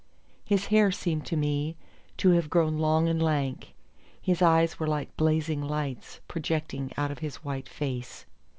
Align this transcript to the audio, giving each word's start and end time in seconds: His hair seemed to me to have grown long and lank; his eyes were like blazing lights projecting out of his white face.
His 0.43 0.65
hair 0.73 0.91
seemed 0.91 1.27
to 1.27 1.37
me 1.37 1.77
to 2.17 2.31
have 2.31 2.49
grown 2.49 2.79
long 2.79 3.07
and 3.07 3.21
lank; 3.21 3.75
his 4.19 4.41
eyes 4.41 4.79
were 4.79 4.87
like 4.87 5.15
blazing 5.15 5.61
lights 5.61 6.21
projecting 6.27 6.91
out 6.97 7.11
of 7.11 7.19
his 7.19 7.35
white 7.43 7.69
face. 7.69 8.25